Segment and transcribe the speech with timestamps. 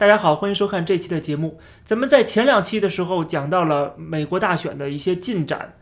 [0.00, 1.60] 大家好，欢迎收看这期的节目。
[1.84, 5.74] 咱们在前两期的时候讲到了美国大选的一些进展。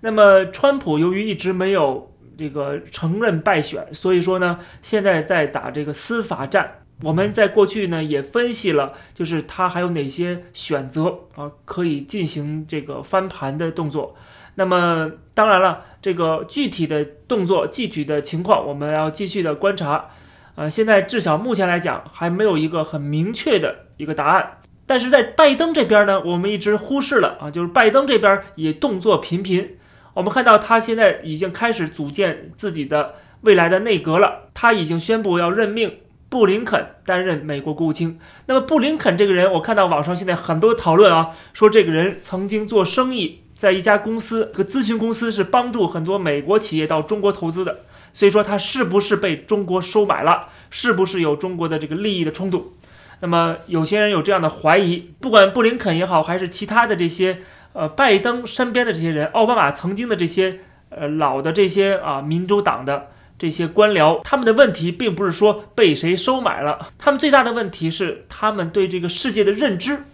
[0.00, 6.84] 那么，川普由于一直没有这个承认败选，所以说呢，现在在打这个司法战。
[7.02, 14.16] 我们在过去呢也分析了，就是他还有哪些选择啊，可以进行这个翻盘的动作。
[14.54, 20.08] 那么当然了，这个具体的动作、具体的情况，我们要继续的观察。
[20.56, 24.58] 呃，现在至少目前来讲，还没有一个很明确的一个答案。
[24.86, 29.76] 但是在拜登这边呢，我们一直忽视了啊，就是拜登这边也动作频频。
[30.14, 35.98] 我们看到他现在已经开始组建自己的未来的内阁了，他已经宣布要任命。
[36.28, 38.18] 布林肯担任美国国务卿。
[38.46, 47.78] 那么，布林肯这个人，我看到网上现在很多讨论啊，说这个人曾经做生意，在一家公司，个咨询公司是帮助很多美国企业到中国投资的。
[48.16, 50.48] 所以说，他是不是被中国收买了？
[50.70, 52.72] 是不是有中国的这个利益的冲突？
[53.20, 55.12] 那么，有些人有这样的怀疑。
[55.20, 57.40] 不管布林肯也好，还是其他的这些，
[57.74, 63.08] 呃，拜登身边的这些人，奥巴马曾经的这些，呃，老的这些啊，民主党的。
[63.38, 70.04] 这些官僚，他们的问题并不是说被谁收买了，他们最大的问题是他们对这个世界的认知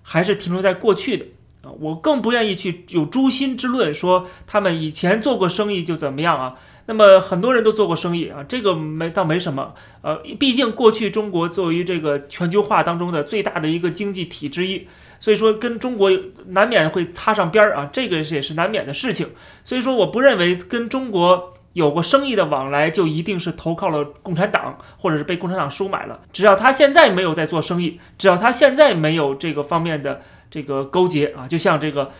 [0.00, 1.24] 还是停留在过去的
[1.62, 1.70] 啊。
[1.80, 6.54] 我更不愿意去有诛心之论，说他们以前做过生意就怎么样啊。
[6.86, 9.74] 那么很多人都做过生意啊，这个没倒没什么。
[10.02, 14.88] 呃，毕竟过去中国作为这个全球化当中的最大的一个经济体之一，
[15.20, 16.10] 所以说跟中国
[16.48, 19.28] 难免会擦上边儿啊，这个也是难免的事情。
[19.64, 21.54] 所以说，我不认为跟中国。
[21.74, 26.20] 有过生意的往来，就一定是投靠了共产党，或者是被共产党收买了。
[26.30, 30.20] 只要他现在没有在做生意，只要他现在没有这个方面的
[30.52, 32.10] 这个勾结啊，就像这个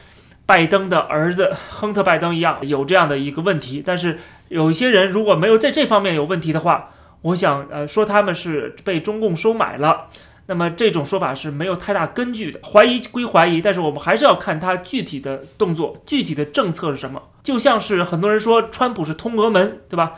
[0.47, 3.83] 拜登的儿子亨特·拜登一样，有这样的一个问题。
[3.85, 6.89] 但是有一些人如果没有在这方面有问题的话，
[7.21, 10.07] 我想呃说他们是被中共收买了。
[10.47, 17.23] 那么这种说法是没有太大根据的，怀疑归怀疑，但是我们还是要看他具体的动作、具体的政策是什么。
[17.43, 20.15] 就像是很多人说川普是通俄门，对吧？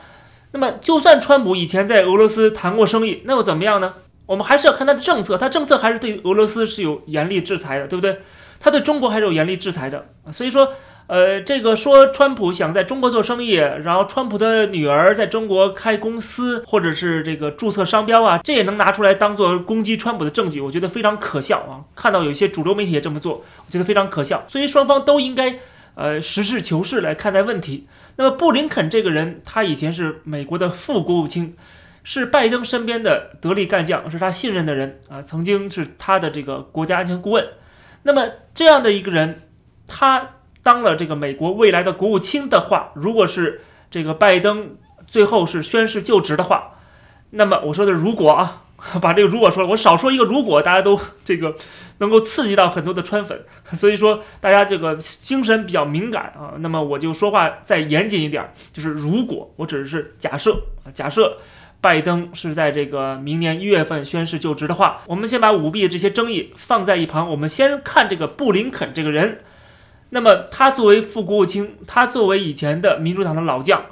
[0.53, 3.95] 那么就算川普以前在俄罗斯谈过生意，那又怎么样呢？
[4.27, 8.21] 我们还是要看他的政策，他政策还是对俄罗斯是有严厉制裁的，对不对？
[8.61, 10.73] 他对中国还是有严厉制裁的，所以说。
[11.07, 21.85] 呃，这个说川普想在中国做生意，然后川普的女儿在中国开公司，或者是这个注册商标啊，这也能拿出来当做攻击川普的证据，我觉得非常可笑啊！
[21.95, 24.43] 看到有一些主流媒体也这么做，我觉得非常可笑。
[24.49, 25.59] 所以双方都应该
[25.95, 27.87] 呃实事求是来看待问题。
[28.17, 31.55] 那么布林肯这个人，他以前是美国的副国务卿，
[32.05, 37.45] 是拜登身边的得力干将，是他信任的人啊，曾经是他的这个国家安全顾问。
[38.05, 39.43] 那么这样的一个人，
[39.89, 40.31] 他。
[40.65, 43.61] 当了这个美国未来的国务卿的话，如果是
[43.91, 46.79] 这个拜登最后是宣誓就职的话，
[47.29, 48.63] 那么我说的如果啊，
[49.03, 51.55] 把这个如果说了，我少说一个如果，大家都这个
[51.99, 53.45] 能够刺激到很多的川粉，
[53.75, 61.37] 所以说大家这个精神比较敏感啊，那么我就说话再严谨一点，就是如果我只是假设啊，假设
[61.85, 69.43] 拜登是在这个明年一月份宣誓就职的话，我们先把舞弊的这些争议放在一旁，我们先看这个布林肯这个人。
[70.09, 73.85] 那么他作为副国务卿，他作为以前的民主党的老将，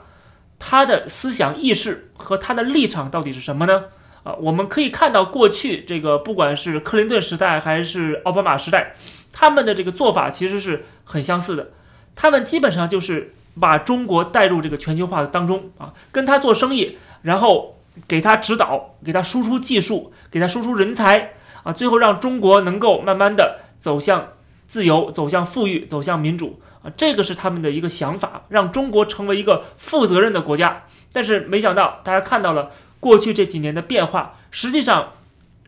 [0.59, 3.85] 他的思想意识和他的立场到底是什么呢？
[4.23, 8.95] 啊，我们可以看到过去这个不管是克林顿时代还是奥巴马时代，
[9.35, 11.73] 他们的这个做法其实是很相似的。
[12.17, 24.29] 他们基本上就是把中国带入这个全球化的当中啊，跟他做生意，然后给他指导，给他输出技术，给他输出人才啊，最后让中国能够慢慢的走向。
[24.65, 30.85] 自由走向富裕，走向民主啊，这个是他们的一个想法，让中国成为一个负责任的国家。
[31.13, 35.13] 但是没想到，大家看到了过去这几年的变化，实际上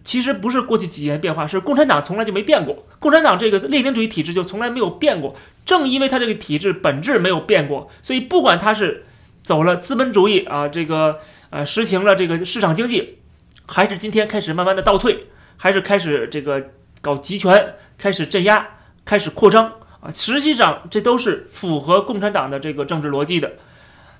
[0.02, 2.86] 其实不是过去几年变化，是共产党从来就没变过。
[2.98, 5.36] 共产党这个列宁主义体制就从来没有变过。
[5.66, 9.04] 正因为它这个体制本质没有变过，所以不管它是
[9.44, 13.18] 走了资本主义啊，这个呃实行了这个市场经济，
[13.66, 18.70] 还是今天开始慢慢的倒退，还是开始这个搞集权，开始镇压。
[19.06, 19.70] 开始扩张
[20.00, 23.52] 啊，实际上这都是符合共产党的这个政治逻辑的，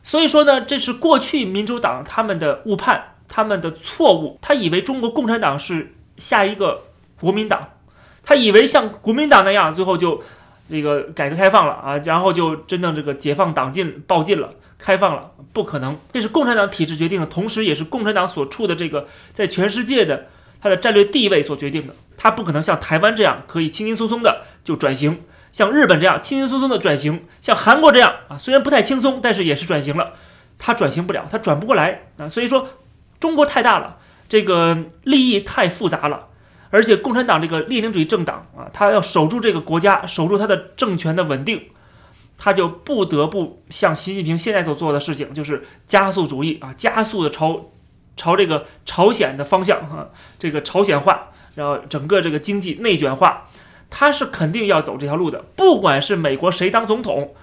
[0.02, 4.38] 所以说呢，这是过去民主党他们的误判，他们的错误。
[4.42, 6.82] 他以为中国共产党是下一个
[7.18, 7.66] 国民党，
[8.22, 10.22] 他以为像国民党那样，最后就
[10.70, 14.52] 这个改革开放了啊，然后就真正这个解放党禁暴禁了，
[14.84, 20.26] 开放了，不可能，这是共产党体制决定的，同时也是共产党所处的这个在全世界的。
[20.60, 25.22] 它的战略地位所决定的，它不可能像台湾这样可以轻轻松松的就转型，
[25.52, 30.14] 像日本这样轻轻松松的转型，像韩国这样啊，虽然不太轻松，但是也是转型了，
[30.58, 32.06] 它转型不了，它转不过来。
[32.16, 32.26] 啊。
[32.26, 32.68] 所以说，
[33.20, 36.28] 中国太大了，这个利益太复杂了，
[36.70, 41.60] 而且共产党这个列宁主义政党啊，他要守住这个国家，守住他的政权的稳定，
[42.36, 47.70] 他就不得不像习近平现在所做的事情，就是加速主义啊，加速的朝
[48.16, 50.08] 朝这个朝鲜的方向啊，
[50.38, 53.48] 这个朝鲜化，然后整个这个经济内卷化，
[53.90, 55.44] 他是肯定要走这条路的。
[55.56, 57.34] 不管是美国谁当总统，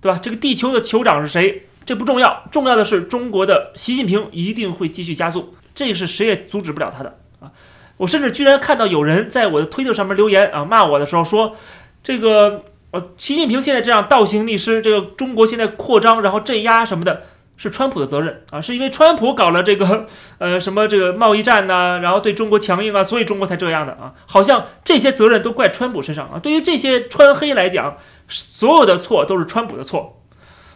[0.00, 0.18] 对吧？
[0.22, 7.50] 这个地球的酋长是谁，这不重要，重要的是中国的习近平一定会继续加速，这是谁也阻止不了他的啊！
[7.96, 11.56] 我甚至居然看到有人在我的推特上面留言啊，骂我的时候说，
[12.02, 17.24] 这个呃，习近平现在这样倒行逆施，这个中国现在扩张，然后镇压什么的。
[17.60, 20.06] 是川普的责任啊，是因为川普搞了这个
[20.38, 26.38] 呃什么这个贸易战呐，然后对中国强硬啊，所以中国才这样的啊，好像这些责任都怪川普身上啊。
[26.40, 27.96] 对于这些川黑来讲，
[28.28, 30.22] 所有的错都是川普的错，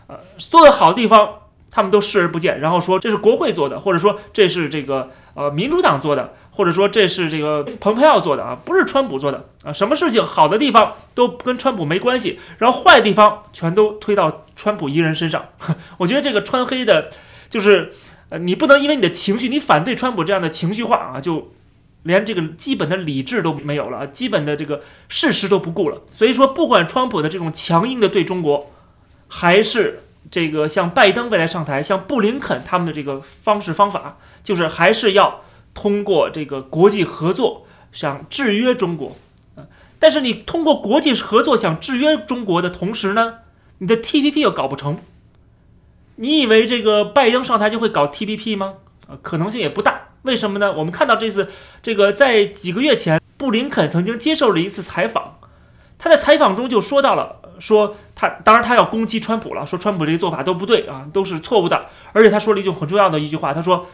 [0.09, 1.35] 呃，做的好的地方
[1.71, 6.35] 他们都视而不见，然后说这是国会做的，或者说这是这个呃民主党做的。
[6.55, 9.73] 或者说这是这个蓬佩奥做的啊，不是川普做的啊。
[9.73, 15.47] 什么事情好的地方都跟川普没关系，然后坏地方全都推到川普一人身上。
[15.97, 17.09] 我觉得这个川黑的，
[17.49, 17.91] 就是
[18.29, 21.53] 呃，你不能因为你的情绪，你反对川普这样的情绪化啊，就
[22.03, 26.03] 连这个基本的理智都没有了，基本的这个事实都不顾了。
[26.11, 28.71] 所以说，不管川普的这种强硬的对中国，
[29.27, 35.41] 还是这个像拜登未来上台，像布林肯他们的这个方式方法，就是还是要。
[35.75, 39.17] 通过这个国际合作想制约中国，
[39.57, 39.65] 啊，
[39.99, 43.39] 但是你通过国际合作想制约中国的同时呢，
[43.79, 44.99] 你的 T P P 又搞不成。
[46.17, 48.75] 你以为这个拜登上台就会搞 T P P 吗？
[49.09, 50.09] 啊，可能性也不大。
[50.23, 50.73] 为什么呢？
[50.73, 51.49] 我们看到这次
[51.83, 55.39] 这个在几个月前，布林肯曾经接受了一次采访，
[55.99, 61.87] 他在采访中就说到了，说他当然他要攻击川普了，说川普这些做法都不对啊，都是错误的。
[62.13, 63.87] 而且他说了一句很重要的一句话，他说。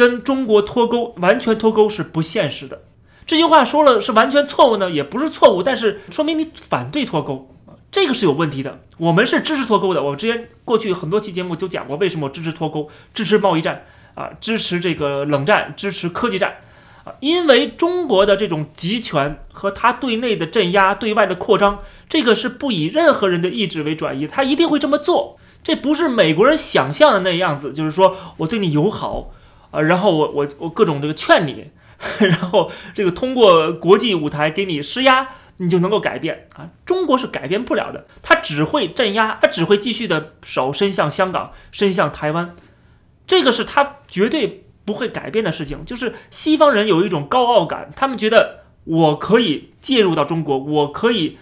[0.00, 2.84] 跟中国脱钩，完全脱钩是不现实的。
[3.26, 8.80] 这句话说了是完全错误呢，也不是错误，但是说明你反对脱钩啊，这个是有问题的。
[8.96, 10.02] 我们是支持脱钩的。
[10.02, 16.56] 我之前过去很多期节目都讲过，为什么支持脱钩，支持贸易战啊，支持这个冷战，支持科技战
[17.04, 25.36] 啊，因为中国的这种集权和他对内的镇压、对外的扩张，这个是不以任何人的意志为转移，他一定会这么做。
[25.62, 29.32] 这不是美国人想象的那样子，就是说我对你友好。
[29.70, 31.70] 啊，然后我我我各种这个劝你，
[32.18, 35.28] 然后这个通过国际舞台给你施压，
[35.58, 36.70] 你就能够改变啊？
[36.84, 42.56] 中国是改变不了的，他只会镇压，他只会继续的手伸向香港，伸向台湾，
[43.26, 45.84] 这个是他绝对不会改变的事情。
[45.84, 51.38] 就是西方人有一种高傲感，他们觉得我可以介入到中国，我可以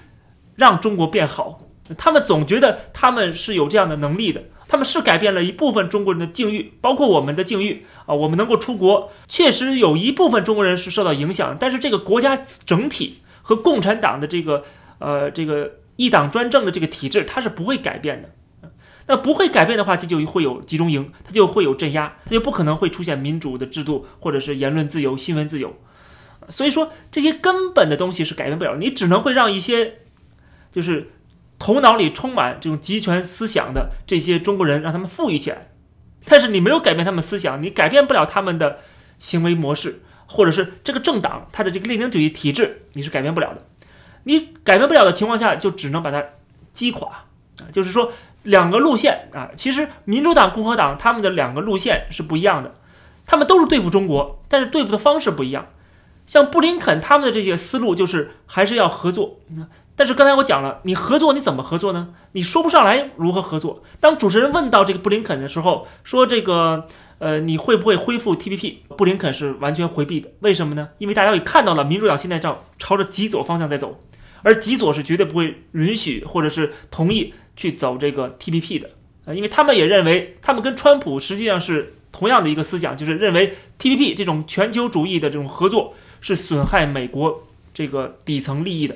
[0.57, 1.61] 让中国变好，
[1.97, 4.43] 他们总觉得他们是有这样的能力的。
[4.69, 14.65] 他们是改变了一部分中国人的境遇，包括我们的境遇啊，我们能够出国，确实有一部分中国人是受到影响，但是这个国家整体和共产党的这个
[14.99, 18.29] 呃这个一党专政的这个体制，它是不会改变的。
[19.07, 25.75] 那不会改变的话，这就会有集中营，它就会有镇压，它就不可能会出现民主的制度或者是言论自由、新闻自由。
[26.51, 30.01] 所以说这些根本的东西是改变不了，你只能会让一些
[30.71, 31.13] 就是。
[31.59, 35.69] 头脑里充满这种集权思想的这些中国人，让他们富裕起来，
[36.25, 38.79] 但是你没有改变他们思想，你改变不了他们的
[39.19, 43.65] 行为模式，或者是这个政党它的这个列宁主义体制，你是改变不了的。
[44.25, 46.23] 你改变不了的情况下，就只能把它
[46.73, 47.67] 击垮啊。
[47.73, 48.13] 就是说，
[48.43, 52.75] 两个路线啊，其实民主党、共和党他们的两个路线是不一样的，
[53.27, 55.67] 他们都是对付中国，但是对付的方式不一样。
[56.27, 59.41] 像布林肯他们的这些思路，就是还是要合作。
[59.99, 62.11] 但是刚才我讲了，你合作你怎么合作呢？
[62.31, 63.83] 你说不上来如何合作。
[63.99, 66.87] 当主持人问到这个布林肯的时候，说这个
[67.19, 68.77] 呃你会不会恢复 TPP？
[68.97, 70.31] 布林肯是完全回避的。
[70.39, 70.91] 为什么呢？
[70.99, 73.99] 因为大家也看到了，民主党现在朝朝着极左方向在走，
[74.43, 78.91] 而极左是绝对不会允许或者是同意去走这个 TPP 的。
[79.25, 87.43] 呃，因为他们也认为，他们跟川普实际上是同样的一个思想，就是认为 TPP 这种全球主义的这种合作是损害美国
[87.75, 88.95] 这个底层利益的。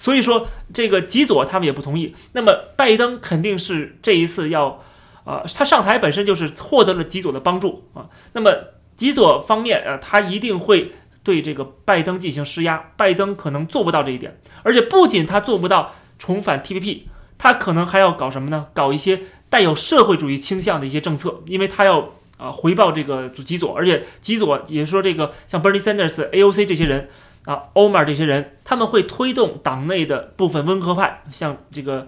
[0.00, 2.14] 所以说，这个极左他们也不同意。
[2.32, 4.82] 那么，拜登肯定是这一次要，
[5.24, 8.08] 啊，他上台本身就是获得了极左的帮助啊。
[8.32, 8.50] 那么，
[8.96, 10.92] 极左方面啊，他一定会
[11.22, 12.92] 对这个拜登进行施压。
[12.96, 17.02] 拜登可能做不到这一点，而且不仅他做不到重返 TPP，
[17.36, 18.68] 他可能还要搞什么呢？
[18.72, 27.10] 搞一些带有社会主义倾向的一些政策，因为他要啊回报这个极左，而且极左也说这个像 Bernie Sanders、AOC 这些人。
[27.46, 32.06] 啊，欧马尔这些人，他们会推动党内的部分温和派，像这个，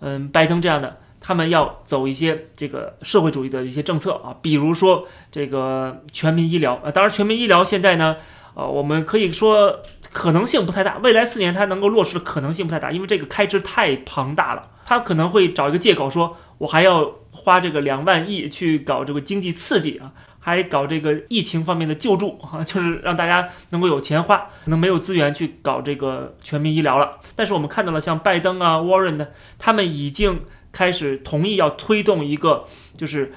[0.00, 6.90] 嗯，拜登这样的，他们要走一些这个社会主义的一些政策啊，比如说这个全民医疗啊。
[6.90, 8.16] 当然，全民医疗现在呢，
[8.54, 20.10] 呃，我们可以说可能性不太大，未来四年它能够落实的可能性不太大，因为这个开支太庞大了，他可能会找一个借口说，我还要花这个两万亿去搞这个经济刺激啊。
[20.40, 27.18] 还搞这个疫情方面的救助 啊，就是让大家能够有钱花，可能没有资源去搞这个全民医疗了。
[27.36, 29.28] 但是我们看到了，像拜登啊、Warren 呢，
[29.58, 30.40] 他们已经
[30.72, 32.64] 开始同意要推动一个，
[32.96, 33.32] 就是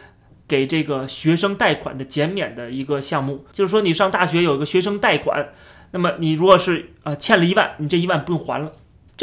[0.47, 3.45] 给这个学生贷款的减免的一个项目。
[3.51, 5.49] 就是说，你上大学有一个学生贷款，
[5.91, 8.71] 那么你如果是呃欠了一万，你这一万不用还了。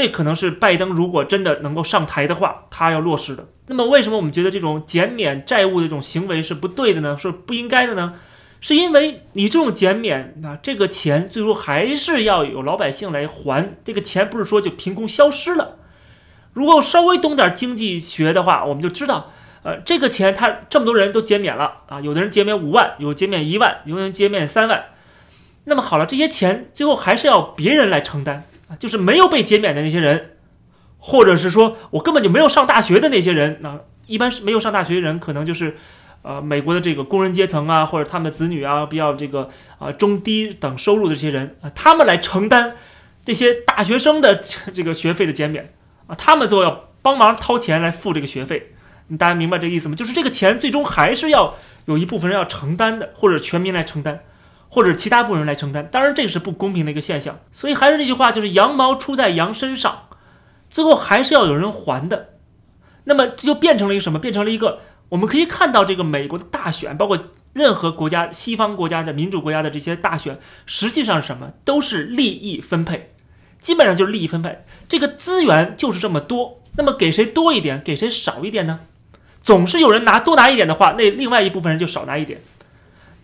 [0.01, 3.47] 这可能是拜登如果真的能够上台的话，他要落实的。
[3.67, 7.19] 那么，为什么我们觉得这种减免债务的这种行为是不对的呢？
[7.19, 8.15] 是不应该的呢？
[8.63, 13.77] 是因为你这种减免啊，这个钱最终还是要有老百姓来还。
[13.85, 15.77] 这个钱不是说就凭空消失了。
[16.55, 19.31] 如果稍微懂点经济学的话，我们就知道，
[19.63, 24.87] 呃，这个钱他这么多人都减免了啊，有的人减免五万，有减免一万，有的人减免三万。
[25.65, 28.45] 那么好了，这些钱最后还是要别人来承担。
[28.79, 30.37] 就是没有被减免的那些人，
[30.99, 35.77] 或者是说我根本就没有上大学的那些人，那一般是没有上大学的人，可能就是，
[36.23, 39.49] 呃，美国的这个工人阶层啊，或者他们的子女啊，比较这个
[39.79, 42.77] 啊中低等收入的这些人啊，他们来承担
[43.25, 44.37] 这些大学生的
[44.75, 45.73] 这个学费的减免
[46.07, 48.73] 啊，他们做要帮忙掏钱来付这个学费，
[49.09, 49.95] 你大家明白这个意思吗？
[49.95, 51.55] 就是这个钱最终还是要
[51.87, 54.21] 有一部分人要承担的，或者全民来承担。
[54.73, 57.41] 或者其他部分人来承担，当然这个是不公平的一个现象。
[57.51, 60.05] 所以还是那句话，就是羊毛出在羊身上，
[60.71, 62.31] 最后还是要有人还的。
[63.05, 64.19] 那么这就变成了一个什么？
[64.19, 67.19] 变成了一个我们可以看到这个美国的大选，包括
[67.53, 71.51] 任何国家、西方国家的民主国家的这些大选，实际上是什么？
[71.65, 73.13] 都是利益分配，
[73.59, 74.65] 基本上就是利益分配。
[74.89, 78.81] 这个资源就是这么多，那么给谁多一点，给谁少一点呢？
[79.43, 82.41] 总是有人拿多拿一点的话，那另外一部分人就少拿一点。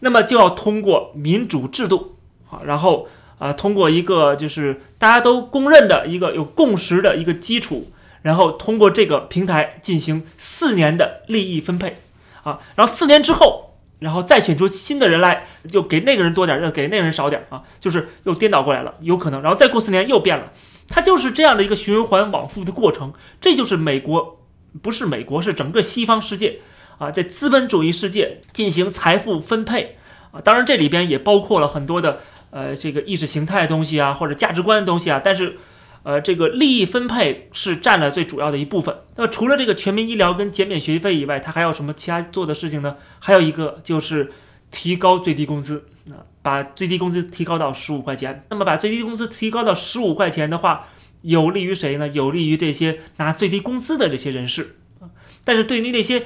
[0.06, 2.14] 那么就要通过民主制度，
[2.48, 3.08] 啊，然后
[3.38, 7.90] 啊，通过一个就是大家都公认的一个有共识的一个基础，
[8.22, 11.96] 然后通过这个平台进行四年的利益分配，
[12.44, 20.52] 啊，然后四年之后，然后再选出新的人来，就给那个人多点，要给那个人少点啊，就是又颠倒过来了，有可能，然后再过四年又变了，
[20.86, 24.38] 它就是这样的一个循环往复的过程，这就是美国，
[24.80, 26.60] 不是美国，是整个西方世界。
[26.98, 29.96] 啊，在资本主义世界进行财富分配
[30.30, 35.20] 啊，当然这里边也包括了很多的呃这个意识形态的东西啊，或者价值观的东西啊。
[35.22, 35.58] 但是，
[36.02, 38.96] 呃，这个利益分配是占了最主要的一部分。
[39.16, 42.96] 那么除了这个全民医疗跟减免学费以外，它还有什么其他做的事情呢？
[43.18, 44.32] 还有一个就是
[44.70, 48.44] 提高最低工资啊，把最低工资提高到十五块钱。
[48.50, 50.88] 那么把最低工资提高到十五块钱的话，
[51.22, 52.08] 有利于谁呢？
[52.08, 55.10] 有利于这些拿最低工资的这些人士啊。
[55.44, 56.22] 但是对于那些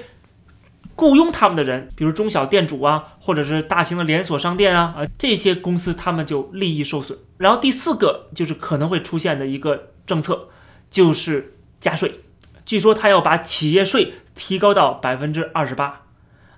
[1.00, 7.18] 雇佣他们的人，比如中小店主啊，或者是大型的连锁商店啊，啊，这些公司他们就利益受损。
[7.38, 10.50] 然后第四个就是可能会出现的一个政策，
[10.90, 12.20] 就是加税。
[12.66, 16.02] 据说他要把企业税提高到百分之二十八，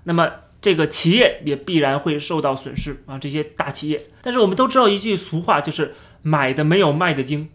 [0.03, 0.29] 那么
[0.61, 4.07] 这个企业也必然会受到损失啊，这些大企业。
[4.21, 7.47] 但是我们都知道一句俗话，就是买的没有卖的精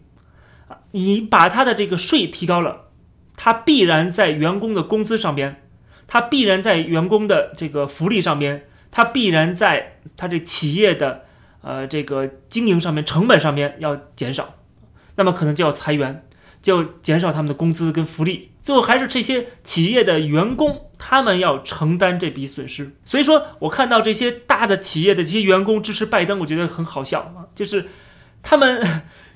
[0.67, 2.87] 啊，你把他的这个税提高了，
[3.37, 5.61] 他必然在员工的工资上边。
[6.11, 11.25] 它必然在员工的这个福利上面，它必然在它这企业的
[11.61, 14.55] 呃这个经营上面成本上面要减少，
[15.15, 16.25] 那么可能就要裁员，
[16.63, 22.95] 就减少他们的工资跟福利，最后还是这些企业的员工他们要承担这笔损失。
[23.05, 27.87] 所以说我看到这些大的企业的这些员工支持拜登，我觉得很好笑啊，就是
[28.41, 28.81] 他们。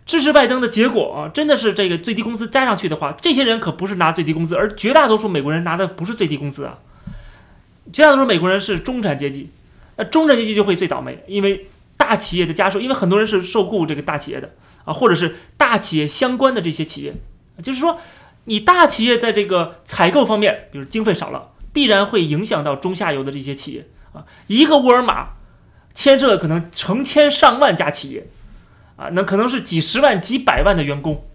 [0.06, 6.80] 支持拜登的结果啊，真的是这个最低工资加上去的话，这些人可不是拿最低工资，而绝大多数美国人拿的不是最低工资啊。
[7.92, 9.50] 绝大多数美国人是中产阶级，
[9.96, 14.50] 那中产阶级就会最倒霉，因为大企业的加税，因为很多人是受雇这个大企业的
[14.84, 17.14] 啊，或者是大企业相关的这些企业，
[17.62, 18.00] 就是说
[18.46, 24.26] 你大企业在这个采购方面，比如经费少了，必然会影响到中下游的这些企业啊。
[24.48, 25.30] 一个沃尔玛
[25.94, 28.28] 牵涉可能成千上万家企业。
[28.96, 31.26] 啊，那可能是几十万、几百万的员工，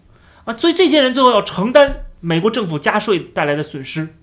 [0.44, 4.14] 啊，所以这些人最后要承担美国政府加税带来的损失，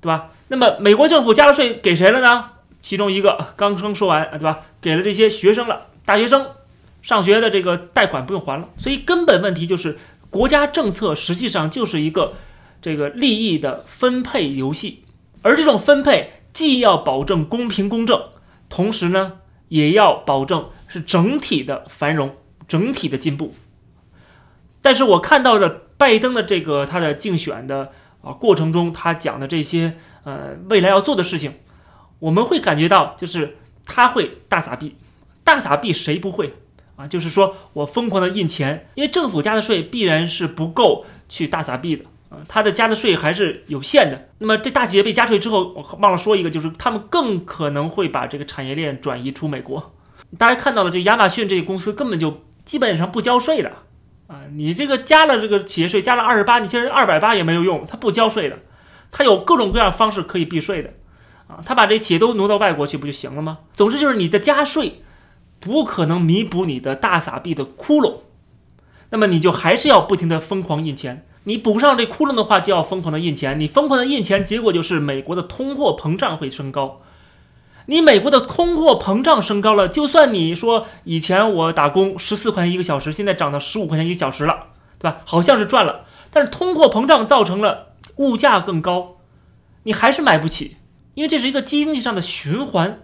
[0.00, 0.30] 对吧？
[0.48, 2.46] 那么美国政府加了税给谁了呢？
[2.82, 4.60] 其中一个刚刚说完，对吧？
[4.80, 6.48] 给了这些学生了，大学生
[7.00, 8.68] 上学的这个贷款不用还了。
[8.76, 12.34] 所以根本问题就是国家政策实际上就是一个
[12.80, 15.04] 这个利益的分配游戏，
[15.42, 18.20] 而这种分配既要保证公平公正，
[18.68, 19.34] 同时呢，
[19.68, 20.68] 也要保证。
[20.92, 22.36] 是整体的繁荣，
[22.68, 23.54] 整体的进步。
[24.82, 31.54] 但是我看到的拜登的这个他的竞选的啊过程中，他讲的这些呃未来要做的事情，
[32.18, 33.56] 我们会感觉到就是
[33.86, 34.96] 他会大撒币，
[35.44, 36.54] 大撒币谁不会
[36.96, 37.06] 啊？
[37.06, 44.28] 就是说我疯狂的印钱，因为政府加的税必然是不够去大撒币的啊，他的加的税还是有限的。
[44.38, 49.94] 那么这大企业被加税之后，我忘了说一个，就是他们更可能会把这个产业链转移出美国。
[50.38, 53.70] 大家看到了，这亚马逊这个公司根本就基本上不交税的
[54.28, 54.40] 啊！
[54.54, 58.58] 你这个加了这个企业税，加了二十八，你其实二百八也没有用，它不交税的，
[59.10, 60.90] 它有各种各样方式可以避税的
[61.48, 61.60] 啊！
[61.66, 63.58] 他把这企业都挪到外国去不就行了吗？
[63.74, 65.02] 总之就是你的加税
[65.60, 68.20] 不可能弥补你的大撒币的窟窿，
[69.10, 71.26] 那么你就还是要不停的疯狂印钱。
[71.44, 73.58] 你补上这窟窿的话，就要疯狂的印钱。
[73.58, 77.00] 你疯狂的印钱，结果就是美国的通货膨胀会升高。
[77.92, 84.68] 你美国的通货膨胀升高了，就算你说以前我打工十四块钱一个小时，现在涨到十五块钱一个小时了，
[84.98, 85.18] 对吧？
[85.26, 89.18] 好像是赚了，但是通货膨胀造成了物价更高，
[89.82, 90.78] 你还是买不起，
[91.12, 93.00] 因为这是一个经济上的循环。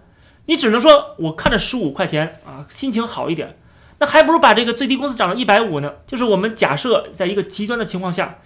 [0.47, 3.59] 你只能说我看着十五块钱啊，心情好一点，
[3.99, 5.93] 那还不如把这个最低工资涨到一百五呢。
[6.07, 8.39] 就是我们假设在一个极端的情况下，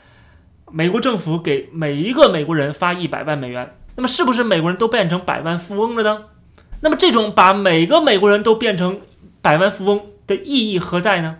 [0.70, 3.78] 美国政府给每一个美国人发一百万美元。
[3.96, 6.24] 那么是不是美国人都变成百万富翁了呢？
[6.84, 9.00] 那么这种把每个美国人都变成
[9.42, 11.38] 百万富翁的意义何在呢？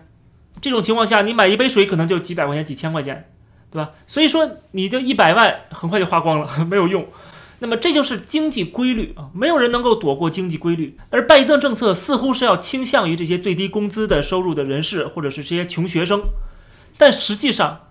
[0.62, 3.28] 这种情况下，你买一杯水可能就几百块钱、几千块钱，
[3.70, 3.90] 对吧？
[4.06, 7.06] 所以说，你这一百万很快就花光了， 没有用。
[7.58, 10.96] 那么这就是经济规律啊，没有人能够躲过经济规律。
[11.10, 16.22] 而拜登政策似乎是要倾向于这些最低工资的收入的人士，或者是这些穷学生，
[16.96, 17.82] 但实际上，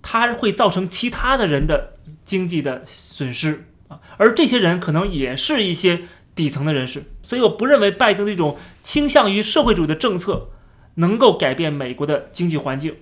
[0.00, 1.92] 它会造成其他的人的
[2.24, 3.66] 经济的损失。
[3.88, 6.02] 啊，而这些人可能也是一些
[6.38, 10.50] 底层的人士，所以我不认为拜登这种倾向于社会主义的政策
[10.94, 12.94] 能够改变美国的经济环境。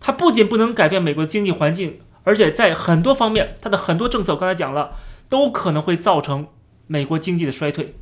[0.00, 4.92] 他不仅不能改变美国的经济环境，而且在很多方面，他的很多政策，我刚才讲了，
[5.28, 6.46] 都可能会造成
[6.86, 7.94] 美国经济的衰退，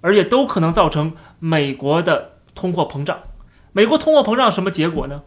[0.00, 3.20] 而且都可能造成美国的通货膨胀。
[3.70, 5.22] 美国通货膨胀什么结果呢？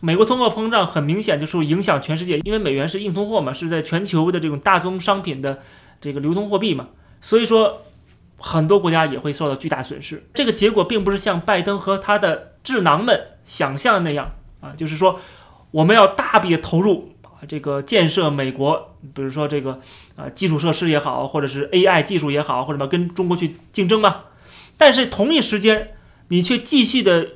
[0.00, 5.60] 美国通货膨胀很明显就是影响全世界，因为美元是硬通货嘛，是在全球的这种大宗商品的
[6.00, 6.88] 这个流通货币嘛，
[7.20, 7.82] 所以说
[8.38, 10.24] 很多国家也会受到巨大损失。
[10.34, 15.20] 这个结果并不是像拜登和他的智囊们想象的那样啊，就是说
[15.70, 19.80] 我们要大笔投入啊这个建设美国，比如说这个
[20.16, 24.24] 啊基础设施也好，或者是 AI 技术也好，或者什么跟中国去竞争嘛，
[24.76, 25.94] 但是同一时间
[26.28, 27.28] 你却继续的。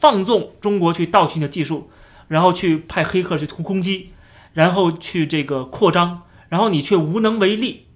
[0.00, 1.90] 放纵中国去盗取你的技术，
[2.28, 4.12] 然后去派黑客去攻攻击，
[4.52, 7.86] 然后去这个扩张，然后你却无能为力，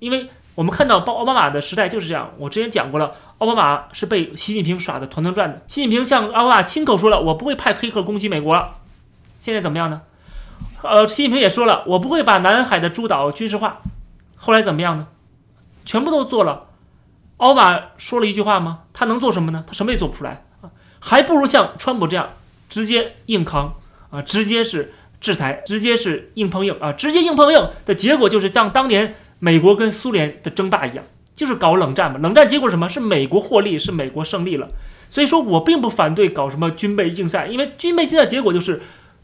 [0.00, 2.30] 因为我们看到奥奥巴马的时代就是这样。
[2.38, 5.62] 我之前讲过了，奥巴马是被习近平耍的团团转的。
[5.66, 8.68] 习近平向奥巴马亲口说了，我不会派黑客攻击美国。
[9.38, 10.02] 现在怎么样呢？
[10.82, 13.80] 呃，习近平也说了，我不会把南海的诸岛军事化。
[14.36, 15.06] 后来怎么样呢？
[15.84, 16.66] 全部都做了。
[17.38, 18.80] 奥巴马说了一句话吗？
[18.92, 19.64] 他能做什么呢？
[19.66, 20.70] 他什么也做不出来啊。
[21.00, 22.30] 还不如像川普这样
[22.68, 23.74] 直接硬扛
[24.10, 32.20] 啊，直接是制裁，直接是硬碰硬啊，直接硬碰硬的结果就是像当年美国跟苏联的争霸一样，就是搞冷战嘛。
[32.20, 34.68] 冷战结果什么是美国获利，是美国胜利了。
[35.10, 38.80] 所以说我并不反对搞什么军备竞赛，因为军备竞赛结果就是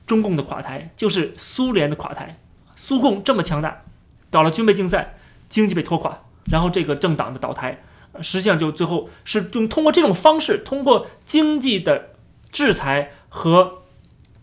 [0.08, 2.36] 中共的垮台，就是苏联的垮台。
[2.74, 3.84] 苏共这么强大，
[4.28, 5.16] 搞了军备竞赛，
[5.48, 6.18] 经济被拖垮，
[6.50, 7.80] 然后这个政党的倒台。
[8.20, 12.10] 实际上，就最后是用通过这种方式，通过经济的
[12.50, 13.82] 制裁和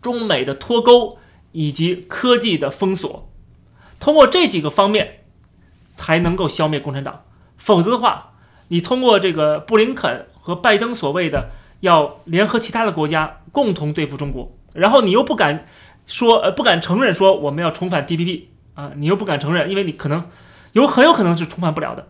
[0.01, 1.17] 中美的脱钩，
[1.51, 3.29] 以及科技的封锁，
[3.99, 5.24] 通过这几个方面
[5.95, 7.23] 才能够消灭共产党。
[7.57, 8.33] 否则的话，
[8.67, 15.65] 你通过这个布林肯和拜登所谓的要联合其他的国家共同对付中国，然后你又不敢
[16.05, 18.41] 说，呃，不敢承认说我们要重返 TPP
[18.73, 20.29] 啊，你又不敢承认，因为你可能
[20.73, 22.07] 有很有可能是重返不了的。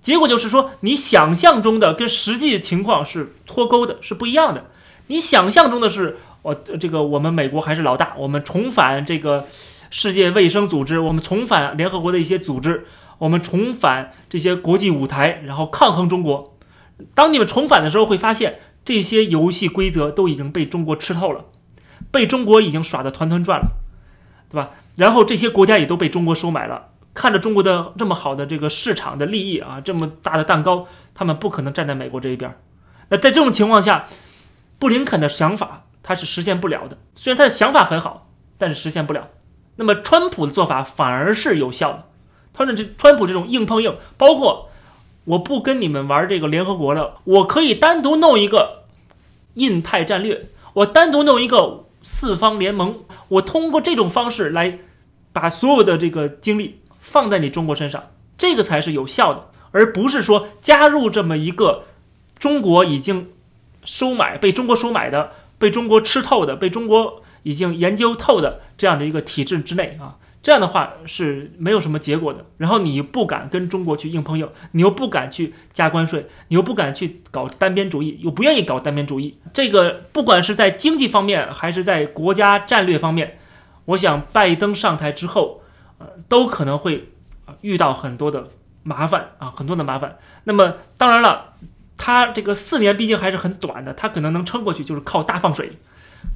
[0.00, 4.64] 结果就是说，你想象中的跟实际情况是脱钩的，是不一样的。
[5.06, 9.46] 你想象中的是，我这个我们美国还是老大，我们重返这个
[9.90, 12.86] 世界卫生组织，我们重返联合国的一些组织，
[13.22, 16.58] 我们重返这些国际舞台，然后抗衡中国。
[17.14, 21.44] 当你们重返的时候，会发现这些游戏规则都已经被中国吃透了，
[22.10, 23.76] 被中国已经耍得团团转了，
[24.50, 24.70] 对吧？
[24.96, 26.88] 然后这些国家也都被中国收买了。
[27.14, 32.52] 看着中国的这么好的这个市场的利益啊，这么大的蛋糕，他们不可能站在美国这一边。
[33.08, 34.06] 那在这种情况下，
[34.80, 36.98] 布林肯的想法他是实现不了的。
[37.14, 39.28] 虽然他的想法很好，但是实现不了。
[39.76, 42.08] 那么川普的做法反而是有效的。
[42.52, 44.70] 他说这川普这种硬碰硬，包括
[45.24, 48.84] 我不跟你们玩这个联合国了，我可以单独弄一个
[49.54, 54.78] 印太战略，我单独弄一个四方联盟，我通过这种方式来
[55.32, 56.78] 把所有的这个精力。
[57.04, 61.84] 放在你中国身上，这个才是有效的，而不是说加入这么一个
[62.38, 63.32] 中国已经
[63.84, 70.16] 收买被中国收买的、被中国吃透的、被中国已经研究透的这样的一个体制之内啊。
[70.42, 72.44] 这样的话是没有什么结果的。
[72.56, 79.38] 然后你不敢跟中国去硬碰硬，你又不敢去加关税，你又不敢去搞单边主义，又不愿意搞单边主义。
[79.52, 83.38] 这个不管是在经济方面，还是在国家战略方面，
[83.84, 85.62] 我想拜登上台之后，
[85.98, 87.12] 呃，都可能会
[87.60, 88.48] 遇到很多的
[88.82, 90.18] 麻烦啊，很多的麻烦。
[90.42, 91.54] 那么当然了，
[91.96, 95.78] 他这个四年毕竟还是很短的，他可能能撑过去，就是靠大放水，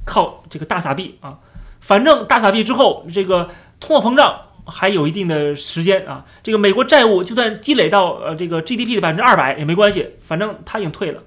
[0.05, 1.39] 靠这个大撒币啊。
[1.81, 3.49] 反正大撒币之后，这个。
[3.79, 11.23] 通货膨胀还有一定的时间啊，这个美国债务就算积累到呃这个 GDP 的百分之二百也没关系，反正他已经退了。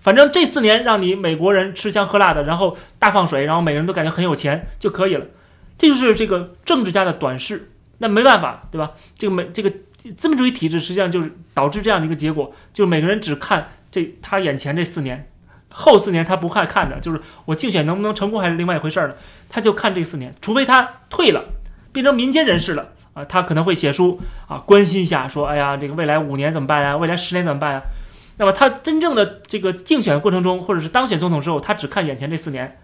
[0.00, 5.26] 反正这四年让你美国人吃香喝辣的，然后大放水，然后每个人都感觉很有钱就可以了。
[5.76, 8.92] 这就是这个政治家的短视，那没办法，对吧？
[9.18, 9.70] 这个美这个
[10.16, 15.28] 资本主义体制实际上就是导致这样的一个结果，就是每个人只看这他眼前这四年，
[15.68, 19.14] 后四年他不看看的，就是我竞选能不能成功还是另外一回事儿呢，
[19.48, 21.44] 他就看这四年，除非他退了。
[21.98, 26.96] 变成民间人士了啊，他可能会写书啊，关心一下，说，哎呀，这个未来五年怎么办呀？
[26.96, 27.82] 未来十年怎么办呀？
[28.36, 32.78] 那么他真正的这个竞选过程中，或者是当选总统之后，他只看眼前这四年。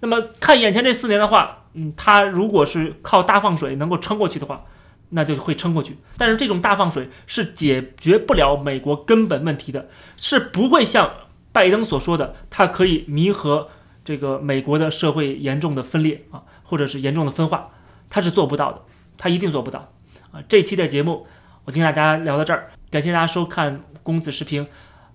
[0.00, 4.64] 那么看眼前这四年的话，嗯，他如果是靠大放水能够撑过去的话，
[5.10, 5.96] 那就会撑过去。
[6.18, 11.12] 但是这种大放水是解决不了美国根本问题的，是不会像
[11.52, 13.68] 拜登所说的，它可以弥合
[14.04, 17.70] 这个美国的社会严重的分裂啊，或者是严重的分化。
[18.08, 18.82] 他是做不到的，
[19.16, 19.92] 他一定做不到
[20.30, 20.42] 啊！
[20.48, 21.26] 这期的节目
[21.64, 24.66] 我就跟大家聊到这儿，感谢大家收看公子视频，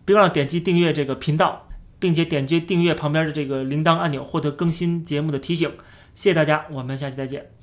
[0.03, 1.67] 别忘了点击订阅这个频道，
[1.99, 5.69] 并且点击订阅旁边的这个铃铛按钮，获得更新节目的提醒。
[6.13, 7.60] 谢谢大家，我们下期再见。